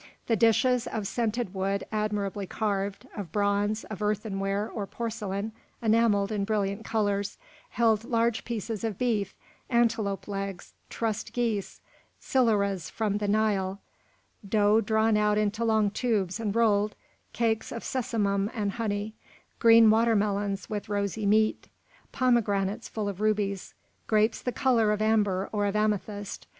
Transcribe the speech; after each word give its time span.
The 0.25 0.35
dishes, 0.35 0.87
of 0.87 1.05
scented 1.05 1.53
wood 1.53 1.85
admirably 1.91 2.47
carved, 2.47 3.07
of 3.15 3.31
bronze, 3.31 3.83
of 3.83 4.01
earthenware 4.01 4.67
or 4.67 4.87
porcelain 4.87 5.51
enamelled 5.79 6.31
in 6.31 6.43
brilliant 6.43 6.83
colours, 6.83 7.37
held 7.69 8.03
large 8.03 8.43
pieces 8.43 8.83
of 8.83 8.97
beef, 8.97 9.35
antelope 9.69 10.27
legs, 10.27 10.73
trussed 10.89 11.33
geese, 11.33 11.81
siluras 12.19 12.89
from 12.89 13.19
the 13.19 13.27
Nile, 13.27 13.79
dough 14.49 14.81
drawn 14.81 15.17
out 15.17 15.37
into 15.37 15.63
long 15.63 15.91
tubes 15.91 16.39
and 16.39 16.55
rolled, 16.55 16.95
cakes 17.31 17.71
of 17.71 17.83
sesamum 17.83 18.49
and 18.55 18.71
honey, 18.71 19.13
green 19.59 19.87
watermelons 19.91 20.67
with 20.67 20.89
rosy 20.89 21.27
meat, 21.27 21.67
pomegranates 22.11 22.89
full 22.89 23.07
of 23.07 23.21
rubies, 23.21 23.75
grapes 24.07 24.41
the 24.41 24.51
colour 24.51 24.89
of 24.91 24.99
amber 24.99 25.47
or 25.53 25.67
of 25.67 25.75
amethyst. 25.75 26.47